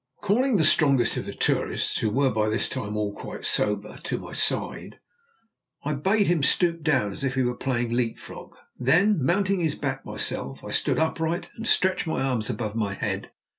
[0.19, 4.17] Calling the strongest of the tourists, who were by this time all quite sober, to
[4.17, 4.97] my side,
[5.83, 9.75] I bade him stoop down as if he were playing leap frog; then, mounting his
[9.75, 13.31] back myself, I stood upright, and stretched my arms above my head.